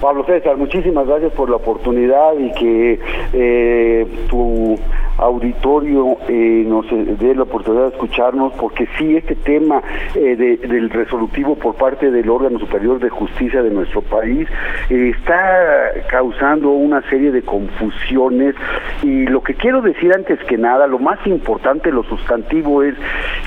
Pablo 0.00 0.24
César, 0.24 0.56
muchísimas 0.56 1.06
gracias 1.06 1.30
por 1.34 1.50
la 1.50 1.56
oportunidad 1.56 2.32
y 2.38 2.50
que 2.52 2.98
eh, 3.34 4.06
tu 4.30 4.78
auditorio 5.18 6.16
eh, 6.26 6.64
nos 6.66 6.86
dé 7.18 7.34
la 7.34 7.42
oportunidad 7.42 7.82
de 7.82 7.88
escucharnos, 7.90 8.54
porque 8.54 8.88
sí, 8.96 9.16
este 9.16 9.34
tema 9.34 9.82
eh, 10.14 10.36
del 10.36 10.88
resolutivo 10.88 11.54
por 11.56 11.74
parte 11.74 12.10
del 12.10 12.30
órgano 12.30 12.58
superior 12.58 12.98
de 12.98 13.10
justicia 13.10 13.62
de 13.62 13.70
nuestro 13.70 14.00
país 14.00 14.48
está 14.88 15.92
causando 16.08 16.70
una 16.70 17.02
serie 17.10 17.30
de 17.30 17.42
confusiones. 17.42 18.54
Y 19.02 19.26
lo 19.26 19.42
que 19.42 19.52
quiero 19.52 19.82
decir 19.82 20.14
antes 20.14 20.38
que 20.44 20.56
nada, 20.56 20.86
lo 20.86 20.98
más 20.98 21.18
importante, 21.26 21.92
lo 21.92 22.04
sustantivo 22.04 22.82
es 22.82 22.94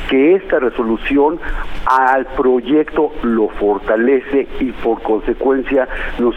que 0.09 0.35
esta 0.35 0.59
resolución 0.59 1.39
al 1.87 2.27
proyecto 2.37 3.11
lo 3.23 3.49
fortalece 3.49 4.47
y 4.59 4.71
por 4.71 5.01
consecuencia 5.01 5.87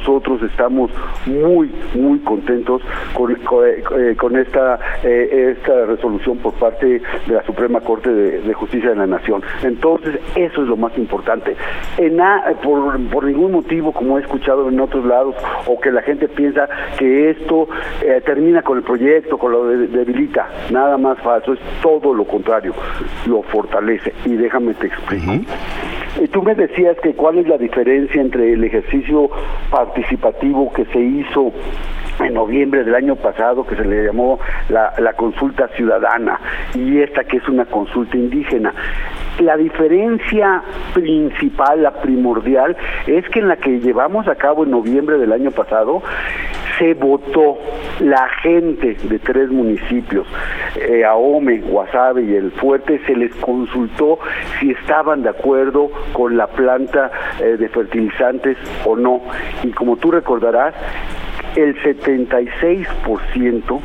nosotros 0.07 0.41
estamos 0.43 0.91
muy, 1.27 1.71
muy 1.95 2.21
contentos 2.21 2.81
con, 3.13 3.33
eh, 3.33 4.41
esta, 4.41 4.79
eh, 5.03 5.55
esta 5.57 5.87
resolución 5.87 6.39
por 6.39 6.53
parte 6.55 7.01
de 7.27 7.35
la 7.35 7.43
Suprema 7.45 7.81
Corte 7.81 8.11
de, 8.13 8.55
Justicia 8.55 8.91
de 8.91 8.97
la 8.97 9.07
Nación. 9.07 9.43
Entonces, 9.63 10.21
eso 10.37 10.63
es 10.63 10.69
lo 10.69 10.77
más 10.77 10.97
importante. 10.97 11.57
En 11.99 12.19
por, 12.63 12.99
por, 13.11 13.25
ningún 13.25 13.53
motivo, 13.53 13.93
como 13.93 14.19
he 14.19 14.21
escuchado 14.23 14.69
en 14.69 14.79
otros 14.79 15.05
lados, 15.05 15.35
o 15.67 15.79
que 15.81 15.91
la 15.91 16.03
gente 16.03 16.29
piensa 16.29 16.69
que 16.99 17.31
esto 17.31 17.69
eh, 18.03 18.23
termina 18.25 18.63
con 18.63 18.79
el 18.79 18.85
proyecto, 18.85 19.37
con 19.39 19.53
lo 19.53 19.67
debilita, 19.67 20.49
nada 20.71 20.97
más 20.97 21.19
falso, 21.19 21.53
es 21.53 21.61
todo 21.83 22.15
lo 22.15 22.25
contrario, 22.25 22.73
lo 23.27 23.43
fortalece. 23.43 24.13
Y 24.25 24.37
déjame 24.37 24.75
te 24.75 24.87
explico. 24.87 25.33
Tú 26.33 26.43
me 26.43 26.55
decías 26.55 26.97
que 27.03 27.15
cuál 27.15 27.39
es 27.39 27.49
la 27.49 27.59
diferencia 27.59 28.21
entre 28.21 28.53
el 28.53 28.65
ejercicio 28.65 29.31
participativo 29.71 30.73
que 30.73 30.85
se 30.87 30.99
hizo 30.99 31.53
en 32.21 32.35
noviembre 32.35 32.85
del 32.85 32.95
año 32.95 33.17
pasado 33.17 33.67
que 33.67 33.77
se 33.77 33.85
le 33.85 34.05
llamó 34.05 34.39
la, 34.69 34.95
la, 34.99 35.13
consulta 35.13 35.69
ciudadana 35.69 36.41
y 36.75 37.01
esta 37.01 37.25
que 37.25 37.37
es 37.39 37.49
una 37.49 37.67
consulta 37.67 38.17
indígena. 38.17 38.73
La 39.41 39.57
diferencia 39.57 40.63
principal, 40.95 41.83
la 41.83 41.93
primordial, 42.01 42.75
es 43.07 43.29
que 43.29 43.41
en 43.41 43.49
la 43.49 43.57
que 43.57 43.81
llevamos 43.81 44.27
a 44.29 44.35
cabo 44.37 44.65
en 44.65 44.71
noviembre 44.71 45.19
del 45.19 45.33
año 45.33 45.51
pasado, 45.51 46.03
se 46.79 46.95
votó 46.95 47.59
la 48.01 48.29
gente 48.43 48.97
de 49.03 49.19
tres 49.19 49.51
municipios, 49.51 50.27
eh, 50.77 51.05
Ahome, 51.05 51.59
Guasave 51.59 52.23
y 52.23 52.35
El 52.35 52.51
Fuerte, 52.53 53.01
se 53.07 53.17
les 53.17 53.35
consultó 53.37 54.19
si 54.59 54.71
estaban 54.71 55.23
de 55.23 55.31
acuerdo 55.31 55.91
con 56.13 56.37
la 56.37 56.47
planta 56.47 57.11
eh, 57.41 57.57
de 57.57 57.69
fertilizantes 57.69 58.57
o 58.85 58.97
no. 58.97 59.23
Y 59.63 59.71
como 59.73 59.97
tú 59.97 60.11
recordarás, 60.11 60.75
el 61.57 61.75
76% 61.83 63.81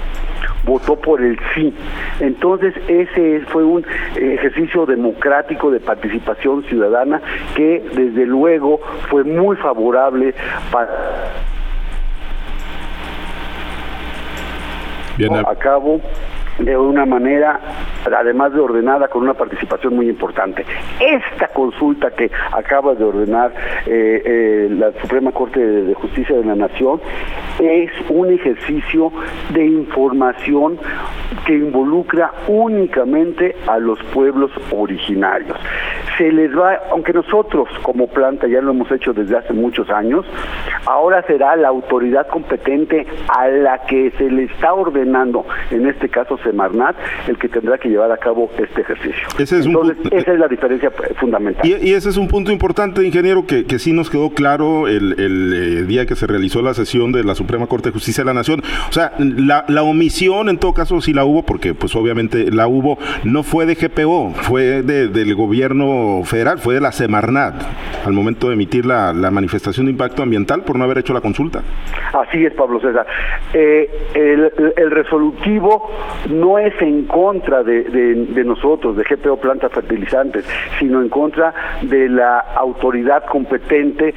votó 0.63 0.95
por 0.95 1.21
el 1.21 1.39
sí. 1.55 1.73
Entonces 2.19 2.73
ese 2.87 3.41
fue 3.47 3.63
un 3.63 3.85
ejercicio 4.15 4.85
democrático 4.85 5.71
de 5.71 5.79
participación 5.79 6.63
ciudadana 6.65 7.21
que 7.55 7.83
desde 7.95 8.25
luego 8.25 8.79
fue 9.09 9.23
muy 9.23 9.55
favorable 9.55 10.33
para 10.71 11.40
a 15.29 15.55
cabo 15.55 16.01
de 16.59 16.77
una 16.77 17.05
manera, 17.05 17.59
además 18.05 18.53
de 18.53 18.59
ordenada, 18.59 19.07
con 19.07 19.23
una 19.23 19.33
participación 19.33 19.95
muy 19.95 20.09
importante. 20.09 20.65
Esta 20.99 21.47
consulta 21.47 22.11
que 22.11 22.29
acaba 22.51 22.93
de 22.93 23.03
ordenar 23.03 23.51
eh, 23.85 24.21
eh, 24.25 24.67
la 24.69 24.91
Suprema 25.01 25.31
Corte 25.31 25.59
de 25.59 25.93
Justicia 25.93 26.35
de 26.35 26.45
la 26.45 26.55
Nación 26.55 26.99
es 27.59 27.91
un 28.09 28.31
ejercicio 28.31 29.11
de 29.53 29.65
información 29.65 30.77
que 31.45 31.53
involucra 31.53 32.31
únicamente 32.47 33.55
a 33.67 33.79
los 33.79 34.01
pueblos 34.13 34.51
originarios. 34.71 35.57
Se 36.21 36.31
les 36.31 36.55
va, 36.55 36.79
aunque 36.91 37.13
nosotros 37.13 37.67
como 37.81 38.05
planta 38.05 38.45
ya 38.47 38.61
lo 38.61 38.69
hemos 38.69 38.91
hecho 38.91 39.11
desde 39.11 39.35
hace 39.35 39.53
muchos 39.53 39.89
años, 39.89 40.23
ahora 40.85 41.23
será 41.25 41.55
la 41.55 41.69
autoridad 41.69 42.27
competente 42.27 43.07
a 43.27 43.47
la 43.47 43.81
que 43.87 44.11
se 44.19 44.29
le 44.29 44.43
está 44.43 44.71
ordenando, 44.71 45.43
en 45.71 45.87
este 45.87 46.09
caso 46.09 46.37
Semarnat, 46.43 46.95
el 47.27 47.39
que 47.39 47.49
tendrá 47.49 47.79
que 47.79 47.89
llevar 47.89 48.11
a 48.11 48.17
cabo 48.17 48.51
este 48.59 48.81
ejercicio. 48.81 49.27
Ese 49.39 49.61
es 49.61 49.65
Entonces, 49.65 49.97
esa 50.11 50.33
es 50.33 50.37
la 50.37 50.47
diferencia 50.47 50.91
fundamental. 51.19 51.65
Y, 51.65 51.91
ese 51.91 52.09
es 52.09 52.17
un 52.17 52.27
punto 52.27 52.51
importante, 52.51 53.03
ingeniero, 53.03 53.47
que, 53.47 53.65
que 53.65 53.79
sí 53.79 53.91
nos 53.91 54.11
quedó 54.11 54.29
claro 54.29 54.87
el, 54.87 55.15
eh, 55.17 55.83
día 55.87 56.05
que 56.05 56.15
se 56.15 56.27
realizó 56.27 56.61
la 56.61 56.75
sesión 56.75 57.11
de 57.11 57.23
la 57.23 57.33
Suprema 57.33 57.65
Corte 57.65 57.89
de 57.89 57.93
Justicia 57.93 58.23
de 58.23 58.27
la 58.27 58.35
Nación. 58.35 58.61
O 58.89 58.91
sea, 58.91 59.13
la, 59.17 59.65
la 59.67 59.81
omisión, 59.81 60.49
en 60.49 60.59
todo 60.59 60.75
caso, 60.75 61.01
si 61.01 61.13
la 61.13 61.25
hubo, 61.25 61.41
porque 61.41 61.73
pues 61.73 61.95
obviamente 61.95 62.51
la 62.51 62.67
hubo, 62.67 62.99
no 63.23 63.41
fue 63.41 63.65
de 63.65 63.73
GPO, 63.73 64.33
fue 64.35 64.83
del 64.83 65.33
gobierno 65.33 66.10
federal, 66.23 66.59
fue 66.59 66.75
de 66.75 66.81
la 66.81 66.91
Semarnat, 66.91 67.55
al 68.05 68.13
momento 68.13 68.47
de 68.47 68.53
emitir 68.53 68.85
la, 68.85 69.13
manifestación 69.31 69.85
de 69.85 69.91
impacto 69.91 70.23
ambiental 70.23 70.63
por 70.63 70.77
no 70.77 70.83
haber 70.83 70.99
hecho 70.99 71.13
la 71.13 71.21
consulta. 71.21 71.61
Así 72.13 72.45
es, 72.45 72.53
Pablo 72.53 72.79
César. 72.79 73.05
Eh, 73.53 73.89
el, 74.13 74.91
resolutivo 74.91 75.89
no 76.29 76.57
es 76.57 76.73
en 76.81 77.05
contra 77.05 77.63
de, 77.63 78.43
nosotros, 78.45 78.97
de 78.97 79.03
GPO 79.03 79.37
Plantas 79.37 79.71
Fertilizantes, 79.71 80.45
sino 80.79 81.01
en 81.01 81.09
contra 81.09 81.53
de 81.81 82.09
la 82.09 82.39
autoridad 82.55 83.25
competente 83.25 84.13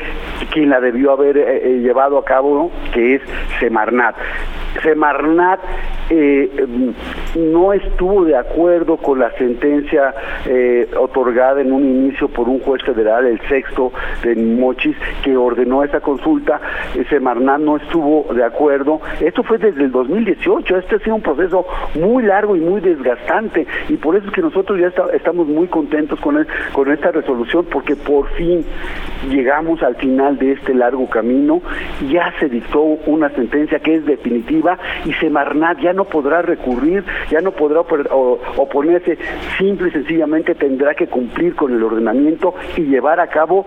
quien 0.53 0.71
la 0.71 0.81
debió 0.81 1.13
haber 1.13 1.37
eh, 1.37 1.45
eh, 1.63 1.79
llevado 1.81 2.19
a 2.19 2.25
cabo, 2.25 2.71
que 2.93 3.17
es 3.17 3.23
Semarnat. 3.61 4.17
Semarnat 4.83 5.61
eh, 6.11 6.51
no 7.37 7.73
estuvo 7.73 8.25
de 8.25 8.37
acuerdo 8.37 8.97
con 8.97 9.19
la 9.19 9.31
sentencia 9.33 10.15
eh, 10.47 10.89
otorgada 10.99 11.61
en 11.61 11.73
un 11.73 11.83
inicio 11.83 12.29
por 12.29 12.49
un 12.49 12.61
juez 12.61 12.83
federal, 12.83 13.27
el 13.27 13.41
sexto 13.49 13.93
de 14.23 14.37
Mochis, 14.37 14.97
que 15.23 15.37
ordenó 15.37 15.83
esa 15.85 16.01
consulta. 16.01 16.61
Semarnat 17.09 17.61
no 17.61 17.77
estuvo 17.77 18.33
de 18.35 18.45
acuerdo. 18.45 19.01
Esto 19.21 19.43
fue 19.43 19.59
desde 19.59 19.85
el 19.85 19.93
2018. 19.93 20.77
Este 20.79 20.97
ha 20.97 20.99
sido 20.99 21.17
un 21.17 21.23
proceso 21.23 21.67
muy 21.95 22.25
largo 22.25 22.57
y 22.57 22.61
muy 22.61 22.81
desgastante 22.81 23.67
y 23.89 23.97
por 23.97 24.17
eso 24.17 24.27
es 24.29 24.33
que 24.33 24.43
nosotros 24.43 24.79
ya 24.79 24.93
estamos 25.13 25.47
muy 25.47 25.67
contentos 25.69 26.21
con, 26.21 26.47
con 26.73 26.91
esta 26.91 27.11
resolución 27.11 27.67
porque 27.71 27.97
por 27.97 28.29
fin 28.31 28.65
llegamos 29.29 29.83
al 29.83 29.97
final 29.97 30.39
de 30.39 30.53
este 30.53 30.75
largo 30.75 31.09
camino. 31.09 31.61
Ya 32.11 32.33
se 32.39 32.49
dictó 32.49 32.83
una 32.83 33.31
sentencia 33.31 33.79
que 33.79 33.97
es 33.97 34.07
definitiva 34.07 34.79
y 35.05 35.13
Semarnat 35.15 35.81
ya 35.81 35.93
no 35.93 36.05
podrá 36.05 36.43
recurrir, 36.43 37.05
ya 37.31 37.41
no 37.41 37.53
podrá 37.53 37.81
oponerse, 37.81 39.19
simple 39.59 39.89
y 39.89 39.93
sencillamente 39.93 40.55
tendrá 40.55 40.95
que 40.95 41.07
cumplir 41.07 41.55
con 41.55 41.73
el 41.73 41.83
ordenamiento 41.83 42.55
y 42.77 42.83
llevar 42.83 43.21
a 43.21 43.29
cabo 43.29 43.67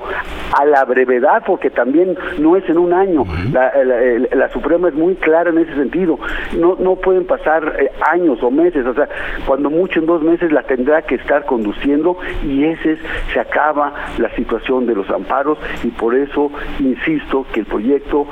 a 0.57 0.65
la 0.65 0.85
brevedad, 0.85 1.43
porque 1.45 1.69
también 1.69 2.17
no 2.39 2.55
es 2.55 2.67
en 2.69 2.77
un 2.77 2.93
año. 2.93 3.25
la, 3.51 4.47
Suprema 4.53 4.87
es 4.87 4.93
muy 4.95 5.15
clara 5.15 5.49
en 5.49 5.57
ese 5.59 5.75
sentido. 5.75 6.17
No, 6.57 6.77
no 6.79 6.95
pueden 6.95 7.25
pasar 7.25 7.75
eh, 7.79 7.91
años 8.11 8.41
o 8.41 8.49
meses, 8.49 8.85
o 8.85 8.93
sea, 8.93 9.07
cuando 9.45 9.69
mucho 9.69 9.99
en 9.99 10.05
dos 10.05 10.21
meses 10.23 10.51
la 10.51 10.63
tendrá 10.63 11.01
que 11.01 11.15
estar 11.15 11.45
conduciendo 11.45 12.17
y 12.43 12.63
ese 12.63 12.97
se 13.33 13.39
acaba 13.39 13.93
la 14.17 14.33
situación 14.35 14.85
de 14.85 14.95
los 14.95 15.09
amparos 15.09 15.46
y 15.83 15.87
por 15.87 16.15
eso 16.15 16.51
insisto 16.79 17.45
que 17.53 17.61
el 17.61 17.65
proyecto 17.65 18.27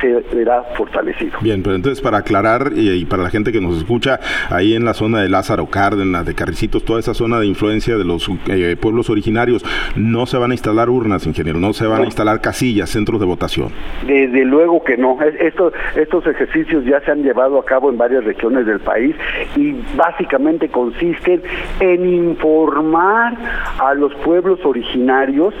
se 0.00 0.24
verá 0.34 0.64
fortalecido. 0.76 1.38
Bien, 1.40 1.62
pero 1.62 1.76
entonces 1.76 2.00
para 2.00 2.18
aclarar 2.18 2.72
y 2.74 3.04
para 3.04 3.22
la 3.22 3.30
gente 3.30 3.52
que 3.52 3.60
nos 3.60 3.78
escucha, 3.78 4.20
ahí 4.50 4.74
en 4.74 4.84
la 4.84 4.94
zona 4.94 5.20
de 5.20 5.28
Lázaro 5.28 5.66
Cárdenas, 5.66 6.26
de 6.26 6.34
Carricitos, 6.34 6.84
toda 6.84 7.00
esa 7.00 7.14
zona 7.14 7.40
de 7.40 7.46
influencia 7.46 7.96
de 7.96 8.04
los 8.04 8.30
eh, 8.48 8.76
pueblos 8.80 9.10
originarios, 9.10 9.64
no 9.96 10.26
se 10.26 10.36
van 10.38 10.50
a 10.50 10.54
instalar 10.54 10.90
urnas, 10.90 11.26
ingeniero, 11.26 11.58
no 11.58 11.72
se 11.72 11.86
van 11.86 12.02
a 12.02 12.04
instalar 12.04 12.40
casillas, 12.40 12.90
centros 12.90 13.20
de 13.20 13.26
votación. 13.26 13.68
Desde 14.06 14.44
luego 14.44 14.82
que 14.84 14.96
no. 14.96 15.18
Estos, 15.22 15.72
estos 15.96 16.26
ejercicios 16.26 16.84
ya 16.84 17.00
se 17.00 17.10
han 17.10 17.22
llevado 17.22 17.58
a 17.58 17.64
cabo 17.64 17.90
en 17.90 17.98
varias 17.98 18.24
regiones 18.24 18.66
del 18.66 18.80
país 18.80 19.14
y 19.56 19.74
básicamente 19.96 20.68
consisten 20.68 21.42
en 21.80 22.06
informar 22.06 23.36
a 23.78 23.94
los 23.94 24.14
pueblos 24.16 24.64
originarios 24.64 25.54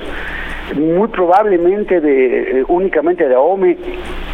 muy 0.74 1.08
probablemente 1.08 2.00
de 2.00 2.60
eh, 2.60 2.64
únicamente 2.68 3.28
de 3.28 3.34
Ahome, 3.34 3.76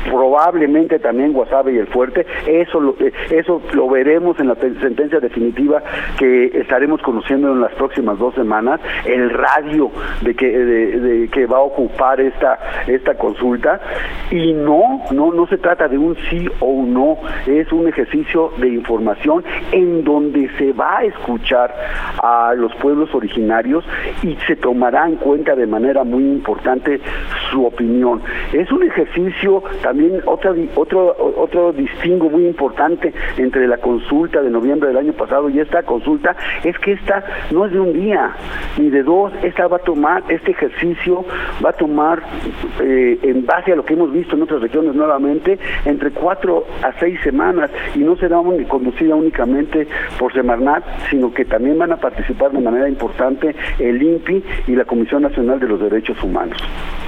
probablemente 0.04 0.98
también 0.98 1.32
Guasave 1.32 1.72
y 1.72 1.78
el 1.78 1.86
Fuerte, 1.86 2.26
eso 2.46 2.80
lo, 2.80 2.96
eh, 3.00 3.12
eso 3.30 3.60
lo 3.72 3.88
veremos 3.88 4.38
en 4.40 4.48
la 4.48 4.54
sentencia 4.56 5.20
definitiva 5.20 5.82
que 6.18 6.46
estaremos 6.54 7.00
conociendo 7.02 7.52
en 7.52 7.60
las 7.60 7.72
próximas 7.74 8.18
dos 8.18 8.34
semanas, 8.34 8.80
el 9.04 9.30
radio 9.30 9.90
de 10.22 10.34
que, 10.34 10.46
de, 10.46 11.28
que 11.28 11.46
va 11.46 11.58
a 11.58 11.62
ocupar 11.62 12.20
esta, 12.20 12.58
esta 12.86 13.14
consulta, 13.14 13.80
y 14.30 14.52
no, 14.52 15.02
no, 15.10 15.32
no 15.32 15.46
se 15.46 15.58
trata 15.58 15.88
de 15.88 15.98
un 15.98 16.16
sí 16.30 16.48
o 16.60 16.66
un 16.66 16.94
no, 16.94 17.18
es 17.46 17.70
un 17.72 17.88
ejercicio 17.88 18.52
de 18.58 18.68
información 18.68 19.44
en 19.72 20.04
donde 20.04 20.48
se 20.58 20.72
va 20.72 20.98
a 20.98 21.04
escuchar 21.04 21.74
a 22.22 22.54
los 22.54 22.74
pueblos 22.76 23.14
originarios 23.14 23.84
y 24.22 24.36
se 24.46 24.56
tomará 24.56 25.08
en 25.08 25.16
cuenta 25.16 25.54
de 25.54 25.66
manera 25.66 26.04
muy 26.04 26.24
importante 26.24 27.00
su 27.50 27.64
opinión. 27.64 28.22
Es 28.52 28.70
un 28.70 28.82
ejercicio 28.82 29.62
también, 29.94 30.20
otra, 30.26 30.52
otro, 30.74 31.14
otro 31.36 31.72
distingo 31.72 32.28
muy 32.28 32.46
importante 32.46 33.14
entre 33.36 33.68
la 33.68 33.76
consulta 33.76 34.42
de 34.42 34.50
noviembre 34.50 34.88
del 34.88 34.96
año 34.96 35.12
pasado 35.12 35.48
y 35.48 35.60
esta 35.60 35.84
consulta, 35.84 36.34
es 36.64 36.76
que 36.80 36.94
esta 36.94 37.24
no 37.52 37.66
es 37.66 37.72
de 37.72 37.78
un 37.78 37.92
día 37.92 38.32
ni 38.76 38.90
de 38.90 39.04
dos, 39.04 39.32
esta 39.44 39.68
va 39.68 39.76
a 39.76 39.80
tomar, 39.80 40.24
este 40.28 40.50
ejercicio 40.50 41.24
va 41.64 41.70
a 41.70 41.72
tomar, 41.74 42.24
eh, 42.80 43.20
en 43.22 43.46
base 43.46 43.72
a 43.72 43.76
lo 43.76 43.84
que 43.84 43.94
hemos 43.94 44.12
visto 44.12 44.34
en 44.34 44.42
otras 44.42 44.62
regiones 44.62 44.96
nuevamente, 44.96 45.60
entre 45.84 46.10
cuatro 46.10 46.66
a 46.82 46.92
seis 46.98 47.20
semanas 47.22 47.70
y 47.94 48.00
no 48.00 48.16
será 48.16 48.38
conducida 48.68 49.14
únicamente 49.14 49.86
por 50.18 50.32
Semarnat, 50.32 50.82
sino 51.08 51.32
que 51.32 51.44
también 51.44 51.78
van 51.78 51.92
a 51.92 51.96
participar 51.98 52.50
de 52.50 52.60
manera 52.60 52.88
importante 52.88 53.54
el 53.78 54.02
INPI 54.02 54.42
y 54.66 54.74
la 54.74 54.84
Comisión 54.84 55.22
Nacional 55.22 55.60
de 55.60 55.68
los 55.68 55.80
Derechos 55.80 56.20
Humanos. 56.20 56.58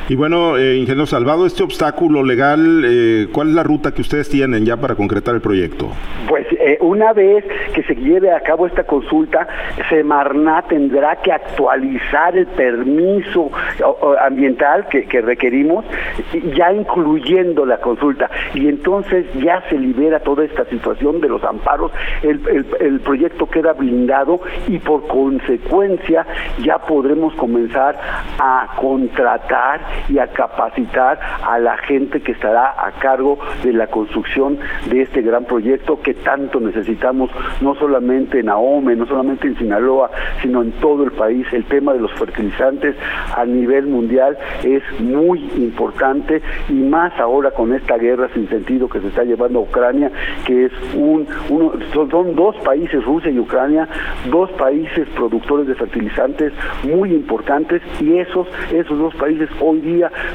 Y 0.09 0.15
bueno, 0.15 0.57
eh, 0.57 0.77
ingeniero 0.77 1.05
Salvado, 1.05 1.47
este 1.47 1.65
obstáculo 1.65 2.23
legal, 2.23 2.85
eh, 2.85 3.27
¿cuál 3.33 3.49
es 3.49 3.55
la 3.55 3.65
ruta 3.65 3.93
que 3.93 4.03
ustedes 4.03 4.29
tienen 4.29 4.65
ya 4.65 4.77
para 4.77 4.95
concretar 4.95 5.35
el 5.35 5.41
proyecto? 5.41 5.91
Pues 6.29 6.47
eh, 6.53 6.79
una 6.81 7.13
vez 7.13 7.45
que 7.75 7.83
se 7.83 7.97
lleve 7.97 8.31
a 8.31 8.39
cabo 8.39 8.69
esta 8.69 8.85
consulta, 8.85 9.49
Semarnat 9.89 10.69
tendrá 10.69 11.17
que 11.17 11.33
actualizar 11.33 12.37
el 12.37 12.47
permiso 12.47 13.51
ambiental 14.21 14.87
que, 14.89 15.21
requerimos, 15.21 15.85
ya 16.55 16.73
incluyendo 16.73 17.67
la 17.67 17.79
consulta. 17.79 18.31
Y 18.55 18.69
entonces 18.69 19.27
ya 19.43 19.65
se 19.69 19.77
libera 19.77 20.21
toda 20.21 20.45
esta 20.45 20.65
situación 20.67 21.21
de 21.21 21.29
los 21.29 21.43
amparos, 21.43 21.91
el 22.23 23.01
proyecto 23.01 23.47
queda 23.47 23.73
blindado 23.73 24.41
y 24.69 24.79
por 24.79 25.09
consecuencia 25.09 26.25
ya 26.63 26.79
podremos 26.79 27.35
comenzar 27.35 27.99
a 28.39 28.69
contratar 28.77 29.96
y 30.09 30.19
a 30.19 30.29
capacitar 30.29 31.19
a 31.43 31.59
la 31.59 31.77
gente 31.79 32.21
que 32.21 32.33
estará 32.33 32.75
a 32.79 32.93
cargo 32.93 33.39
de 33.63 33.73
la 33.73 33.87
construcción 33.89 34.59
de 34.89 35.03
este 35.03 35.23
gran 35.23 35.45
proyecto 35.45 36.01
que 36.01 36.15
tanto 36.15 36.61
necesitamos, 36.61 37.31
no 37.61 37.75
solamente 37.75 38.41
en 38.41 38.49
Ahome, 38.49 38.97
no 38.97 39.07
solamente 39.07 39.49
en 39.49 39.57
Sinaloa, 39.57 40.11
sino 40.43 40.63
en 40.63 40.73
todo 40.73 41.05
el 41.05 41.13
país. 41.13 41.47
El 41.53 41.65
tema 41.65 41.93
de 41.93 42.01
los 42.01 42.13
fertilizantes 42.13 42.97
a 43.37 43.45
nivel 43.45 43.87
mundial 43.87 44.37
es 44.65 44.83
muy 45.01 45.41
importante 45.57 46.43
y 46.69 46.75
más 46.75 47.19
ahora 47.19 47.51
con 47.51 47.73
esta 47.75 47.97
guerra 47.97 48.29
sin 48.35 48.49
sentido 48.49 48.89
que 48.89 49.01
se 49.01 49.09
está 49.09 49.25
llevando 49.25 49.61
a 49.61 49.63
Ucrania, 49.63 50.11
que 50.47 50.67
es 50.67 50.73
un, 50.95 51.27
uno, 51.51 51.73
son, 51.93 52.11
son 52.11 52.35
dos 52.35 52.57
países, 52.65 53.05
Rusia 53.05 53.31
y 53.31 53.39
Ucrania, 53.39 53.89
dos 54.31 54.51
países 54.53 55.09
productores 55.17 55.67
de 55.67 55.75
fertilizantes 55.75 56.53
muy 56.85 57.13
importantes 57.13 57.83
y 58.01 58.19
esos, 58.19 58.47
esos 58.73 58.99
dos 58.99 59.15
países 59.17 59.49
hoy 59.61 59.81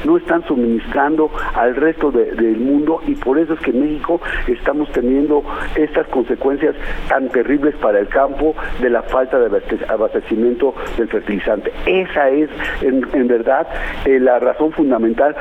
no 0.04 0.16
están 0.16 0.44
suministrando 0.46 1.30
al 1.54 1.76
resto 1.76 2.10
del 2.10 2.56
mundo 2.56 3.00
y 3.06 3.14
por 3.14 3.38
eso 3.38 3.54
es 3.54 3.60
que 3.60 3.70
en 3.70 3.80
México 3.80 4.20
estamos 4.46 4.90
teniendo 4.92 5.42
estas 5.76 6.06
consecuencias 6.08 6.74
tan 7.08 7.28
terribles 7.28 7.74
para 7.76 8.00
el 8.00 8.08
campo 8.08 8.54
de 8.80 8.90
la 8.90 9.02
falta 9.02 9.38
de 9.38 9.62
abastecimiento 9.88 10.74
del 10.96 11.08
fertilizante. 11.08 11.72
Esa 11.86 12.30
es 12.30 12.48
en, 12.80 13.28
verdad 13.28 13.66
eh, 14.04 14.18
la 14.18 14.38
razón 14.38 14.72
fundamental 14.72 15.34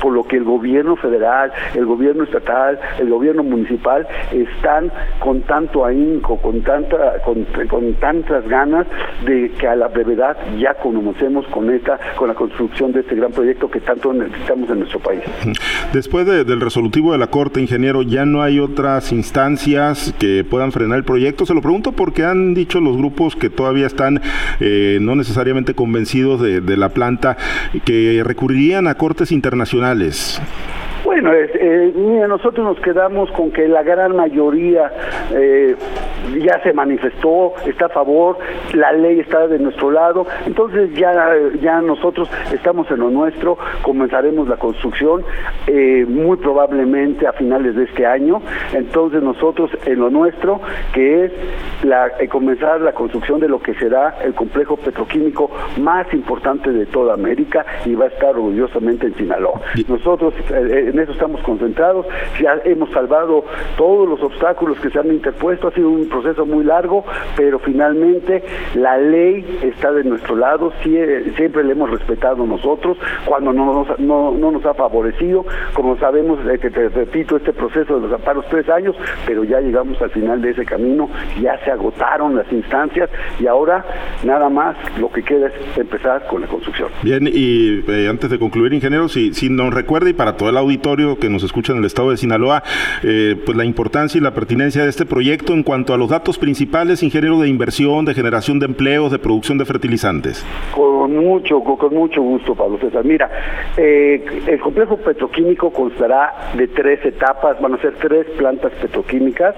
por 0.00 0.12
lo 0.12 0.24
que 0.24 0.36
el 0.36 0.44
gobierno 0.44 0.96
federal, 0.96 1.52
el 1.74 1.86
gobierno 1.86 2.24
estatal, 2.24 2.78
el 2.98 3.08
gobierno 3.08 3.42
municipal 3.42 4.06
están 4.32 4.90
con 5.20 5.42
tanto 5.42 5.84
ahínco, 5.84 6.38
con 6.38 6.62
tantas 6.62 8.48
ganas 8.48 8.86
de 9.24 9.50
que 9.58 9.68
a 9.68 9.76
la 9.76 9.88
brevedad 9.88 10.36
ya 10.58 10.74
conocemos 10.74 11.46
con 11.48 11.70
esta, 11.70 11.98
con 12.16 12.28
la 12.28 12.34
construcción 12.34 12.92
de 12.92 13.00
este 13.00 13.14
gran 13.14 13.30
proyecto 13.30 13.43
que 13.70 13.80
tanto 13.80 14.12
necesitamos 14.12 14.70
en 14.70 14.78
nuestro 14.80 15.00
país. 15.00 15.22
Después 15.92 16.26
del 16.26 16.60
resolutivo 16.60 17.12
de 17.12 17.18
la 17.18 17.26
Corte, 17.28 17.60
ingeniero, 17.60 18.02
¿ya 18.02 18.24
no 18.24 18.42
hay 18.42 18.58
otras 18.58 19.12
instancias 19.12 20.14
que 20.18 20.44
puedan 20.44 20.72
frenar 20.72 20.98
el 20.98 21.04
proyecto? 21.04 21.46
Se 21.46 21.54
lo 21.54 21.60
pregunto 21.60 21.92
porque 21.92 22.24
han 22.24 22.54
dicho 22.54 22.80
los 22.80 22.96
grupos 22.96 23.36
que 23.36 23.50
todavía 23.50 23.86
están 23.86 24.20
eh, 24.60 24.98
no 25.00 25.14
necesariamente 25.14 25.74
convencidos 25.74 26.40
de, 26.40 26.60
de 26.60 26.76
la 26.76 26.90
planta 26.90 27.36
que 27.84 28.22
recurrirían 28.24 28.86
a 28.86 28.94
cortes 28.94 29.32
internacionales. 29.32 30.40
Bueno, 31.24 31.38
eh, 31.54 32.26
nosotros 32.28 32.66
nos 32.66 32.80
quedamos 32.80 33.30
con 33.32 33.50
que 33.50 33.66
la 33.66 33.82
gran 33.82 34.14
mayoría 34.14 34.92
eh, 35.32 35.74
ya 36.38 36.62
se 36.62 36.74
manifestó, 36.74 37.54
está 37.64 37.86
a 37.86 37.88
favor, 37.88 38.36
la 38.74 38.92
ley 38.92 39.20
está 39.20 39.46
de 39.48 39.58
nuestro 39.58 39.90
lado, 39.90 40.26
entonces 40.46 40.92
ya, 40.94 41.32
ya 41.62 41.80
nosotros 41.80 42.28
estamos 42.52 42.90
en 42.90 42.98
lo 42.98 43.08
nuestro, 43.08 43.56
comenzaremos 43.80 44.48
la 44.48 44.56
construcción 44.56 45.24
eh, 45.66 46.04
muy 46.06 46.36
probablemente 46.36 47.26
a 47.26 47.32
finales 47.32 47.74
de 47.74 47.84
este 47.84 48.04
año, 48.04 48.42
entonces 48.74 49.22
nosotros 49.22 49.70
en 49.86 50.00
lo 50.00 50.10
nuestro, 50.10 50.60
que 50.92 51.24
es 51.24 51.32
la, 51.84 52.10
comenzar 52.28 52.82
la 52.82 52.92
construcción 52.92 53.40
de 53.40 53.48
lo 53.48 53.60
que 53.60 53.72
será 53.74 54.18
el 54.22 54.34
complejo 54.34 54.76
petroquímico 54.76 55.50
más 55.80 56.12
importante 56.12 56.70
de 56.70 56.84
toda 56.84 57.14
América 57.14 57.64
y 57.86 57.94
va 57.94 58.06
a 58.06 58.08
estar 58.08 58.30
orgullosamente 58.30 59.06
en 59.06 59.14
Sinaloa. 59.14 59.60
Nosotros 59.88 60.34
en 60.50 60.98
eso 60.98 61.13
estamos 61.14 61.40
concentrados, 61.42 62.06
ya 62.40 62.60
hemos 62.64 62.90
salvado 62.90 63.44
todos 63.76 64.08
los 64.08 64.22
obstáculos 64.22 64.78
que 64.80 64.90
se 64.90 64.98
han 64.98 65.08
interpuesto, 65.08 65.68
ha 65.68 65.72
sido 65.72 65.88
un 65.88 66.08
proceso 66.08 66.44
muy 66.46 66.64
largo, 66.64 67.04
pero 67.36 67.58
finalmente 67.58 68.42
la 68.74 68.98
ley 68.98 69.60
está 69.62 69.92
de 69.92 70.04
nuestro 70.04 70.36
lado, 70.36 70.72
siempre 70.82 71.64
le 71.64 71.72
hemos 71.72 71.90
respetado 71.90 72.46
nosotros, 72.46 72.98
cuando 73.24 73.52
no 73.52 73.84
nos, 73.84 73.98
no, 73.98 74.32
nos 74.32 74.64
ha 74.66 74.74
favorecido, 74.74 75.44
como 75.72 75.96
sabemos, 75.98 76.38
eh, 76.46 76.58
te 76.58 76.88
repito, 76.88 77.36
este 77.36 77.52
proceso 77.52 77.96
de 77.96 78.08
los 78.08 78.12
amparos 78.12 78.44
tres 78.50 78.68
años, 78.68 78.96
pero 79.26 79.44
ya 79.44 79.60
llegamos 79.60 80.00
al 80.02 80.10
final 80.10 80.42
de 80.42 80.50
ese 80.50 80.64
camino, 80.64 81.08
ya 81.40 81.58
se 81.64 81.70
agotaron 81.70 82.36
las 82.36 82.50
instancias 82.52 83.10
y 83.40 83.46
ahora 83.46 83.84
nada 84.24 84.48
más 84.48 84.76
lo 84.98 85.10
que 85.10 85.22
queda 85.22 85.48
es 85.48 85.78
empezar 85.78 86.26
con 86.26 86.42
la 86.42 86.46
construcción. 86.46 86.88
Bien, 87.02 87.28
y 87.30 87.84
eh, 87.88 88.08
antes 88.08 88.30
de 88.30 88.38
concluir, 88.38 88.72
ingeniero, 88.72 89.08
si, 89.08 89.32
si 89.34 89.48
nos 89.48 89.72
recuerda 89.72 90.10
y 90.10 90.12
para 90.12 90.36
todo 90.36 90.48
el 90.48 90.56
auditorio, 90.56 91.03
que 91.18 91.28
nos 91.28 91.42
escucha 91.42 91.72
en 91.72 91.78
el 91.78 91.84
estado 91.84 92.10
de 92.10 92.16
Sinaloa, 92.16 92.62
eh, 93.02 93.36
pues 93.44 93.56
la 93.56 93.64
importancia 93.64 94.18
y 94.18 94.22
la 94.22 94.32
pertinencia 94.32 94.82
de 94.82 94.90
este 94.90 95.04
proyecto 95.04 95.52
en 95.52 95.62
cuanto 95.62 95.92
a 95.94 95.98
los 95.98 96.08
datos 96.08 96.38
principales, 96.38 97.02
ingeniero 97.02 97.38
de 97.40 97.48
inversión, 97.48 98.04
de 98.04 98.14
generación 98.14 98.58
de 98.58 98.66
empleos, 98.66 99.12
de 99.12 99.18
producción 99.18 99.58
de 99.58 99.64
fertilizantes. 99.64 100.44
Con 100.74 101.16
mucho, 101.16 101.60
con 101.60 101.94
mucho 101.94 102.22
gusto, 102.22 102.54
Pablo 102.54 102.78
César. 102.78 103.04
Mira, 103.04 103.30
eh, 103.76 104.24
el 104.46 104.60
complejo 104.60 104.96
petroquímico 104.96 105.70
constará 105.70 106.52
de 106.56 106.68
tres 106.68 107.04
etapas, 107.04 107.60
van 107.60 107.74
a 107.74 107.78
ser 107.78 107.94
tres 107.96 108.26
plantas 108.38 108.72
petroquímicas. 108.80 109.54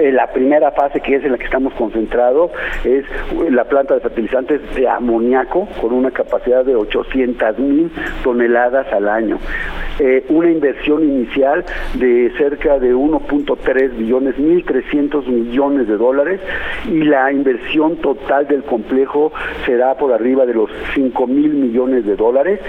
Eh, 0.00 0.12
la 0.12 0.32
primera 0.32 0.72
fase, 0.72 1.00
que 1.00 1.16
es 1.16 1.24
en 1.24 1.32
la 1.32 1.38
que 1.38 1.44
estamos 1.44 1.72
concentrados, 1.74 2.50
es 2.84 3.04
la 3.50 3.64
planta 3.64 3.94
de 3.94 4.00
fertilizantes 4.00 4.60
de 4.74 4.88
amoníaco 4.88 5.68
con 5.80 5.92
una 5.92 6.10
capacidad 6.10 6.64
de 6.64 6.74
800 6.74 7.58
mil 7.58 7.90
toneladas 8.22 8.92
al 8.92 9.08
año. 9.08 9.38
Una 10.28 10.50
inversión 10.50 11.04
inicial 11.04 11.64
de 11.94 12.32
cerca 12.38 12.78
de 12.78 12.94
1.3 12.94 13.96
billones, 13.96 14.36
1.300 14.36 15.26
millones 15.26 15.88
de 15.88 15.96
dólares 15.96 16.40
y 16.88 17.02
la 17.02 17.30
inversión 17.32 17.96
total 17.96 18.46
del 18.46 18.62
complejo 18.62 19.32
será 19.66 19.94
por 19.96 20.12
arriba 20.12 20.46
de 20.46 20.54
los 20.54 20.70
5 20.94 21.26
mil 21.26 21.52
millones 21.52 22.06
de 22.06 22.16
dólares 22.16 22.60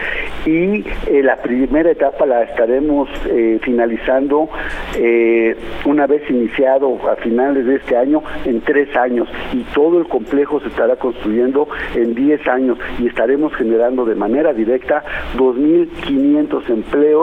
y 0.45 0.83
eh, 1.07 1.21
la 1.23 1.37
primera 1.37 1.91
etapa 1.91 2.25
la 2.25 2.43
estaremos 2.43 3.09
eh, 3.27 3.59
finalizando 3.61 4.49
eh, 4.97 5.55
una 5.85 6.07
vez 6.07 6.29
iniciado 6.29 6.97
a 7.09 7.15
finales 7.17 7.65
de 7.65 7.75
este 7.75 7.95
año 7.95 8.23
en 8.45 8.61
tres 8.61 8.95
años 8.95 9.27
y 9.53 9.63
todo 9.73 9.99
el 9.99 10.07
complejo 10.07 10.59
se 10.59 10.67
estará 10.67 10.95
construyendo 10.95 11.67
en 11.95 12.15
10 12.15 12.47
años 12.47 12.77
y 12.99 13.07
estaremos 13.07 13.53
generando 13.55 14.05
de 14.05 14.15
manera 14.15 14.53
directa 14.53 15.03
2.500 15.37 16.69
empleos 16.69 17.20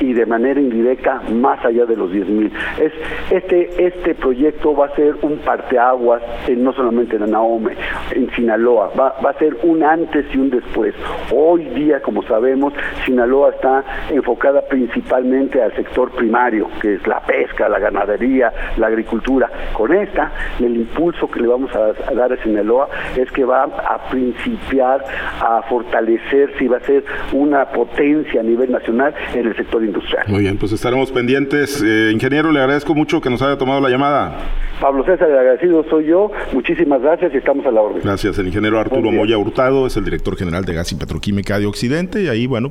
y 0.00 0.12
de 0.12 0.26
manera 0.26 0.60
indirecta 0.60 1.22
más 1.32 1.64
allá 1.64 1.86
de 1.86 1.96
los 1.96 2.10
10 2.10 2.28
mil. 2.28 2.52
Es, 2.78 2.92
este, 3.30 3.86
este 3.86 4.14
proyecto 4.14 4.74
va 4.74 4.86
a 4.86 4.96
ser 4.96 5.16
un 5.22 5.38
parteaguas 5.38 6.22
no 6.56 6.72
solamente 6.72 7.16
en 7.16 7.30
Naome, 7.30 7.74
en 8.12 8.30
Sinaloa, 8.32 8.90
va, 8.98 9.14
va 9.24 9.30
a 9.30 9.38
ser 9.38 9.56
un 9.62 9.82
antes 9.82 10.26
y 10.34 10.38
un 10.38 10.50
después. 10.50 10.94
Hoy 11.32 11.64
día, 11.66 12.00
como 12.00 12.22
sabemos, 12.24 12.72
Sinaloa 13.04 13.50
está 13.50 13.84
enfocada 14.10 14.62
principalmente 14.62 15.62
al 15.62 15.74
sector 15.74 16.10
primario, 16.12 16.68
que 16.80 16.94
es 16.94 17.06
la 17.06 17.20
pesca, 17.20 17.68
la 17.68 17.78
ganadería, 17.78 18.52
la 18.76 18.88
agricultura. 18.88 19.48
Con 19.72 19.92
esta, 19.92 20.32
el 20.58 20.76
impulso 20.76 21.30
que 21.30 21.40
le 21.40 21.48
vamos 21.48 21.70
a, 21.74 21.92
dar 22.12 22.32
a 22.32 22.42
Sinaloa 22.42 22.88
es 23.16 23.30
que 23.32 23.44
va 23.44 23.64
a 23.64 24.10
principiar 24.10 25.04
a 25.40 25.62
fortalecerse 25.62 26.64
y 26.64 26.68
va 26.68 26.78
a 26.78 26.80
ser 26.80 27.04
una 27.32 27.66
potencia 27.66 28.40
a 28.40 28.44
nivel 28.44 28.70
nacional 28.70 29.14
en 29.34 29.46
el 29.46 29.56
sector 29.56 29.84
industrial. 29.84 30.24
Muy 30.28 30.40
bien, 30.40 30.56
pues 30.58 30.72
estaremos 30.72 31.10
pendientes. 31.10 31.82
Eh, 31.82 32.10
ingeniero, 32.12 32.52
le 32.52 32.60
agradezco 32.60 32.94
mucho 32.94 33.20
que 33.20 33.30
nos 33.30 33.42
haya 33.42 33.56
tomado 33.56 33.80
la 33.80 33.88
llamada. 33.88 34.36
Pablo 34.80 35.04
César, 35.04 35.30
el 35.30 35.38
agradecido 35.38 35.84
soy 35.90 36.06
yo. 36.06 36.30
Muchísimas 36.52 37.02
gracias 37.02 37.32
y 37.34 37.36
estamos 37.38 37.66
a 37.66 37.70
la 37.70 37.80
orden. 37.80 38.00
Gracias, 38.02 38.38
el 38.38 38.46
ingeniero 38.46 38.78
Arturo 38.78 39.10
Moya 39.10 39.36
Hurtado 39.36 39.86
es 39.86 39.96
el 39.96 40.04
director 40.04 40.36
general 40.36 40.64
de 40.64 40.74
Gas 40.74 40.92
y 40.92 40.94
Petroquímica 40.96 41.58
de 41.58 41.66
Occidente 41.66 42.22
y 42.22 42.28
ahí, 42.28 42.46
bueno, 42.46 42.68